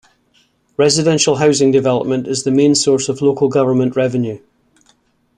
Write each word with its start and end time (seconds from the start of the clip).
Residential 0.77 1.35
housing 1.35 1.69
development 1.69 2.27
is 2.27 2.43
the 2.43 2.49
main 2.49 2.73
source 2.73 3.07
of 3.07 3.21
local 3.21 3.49
government 3.49 3.95
revenue. 3.95 4.39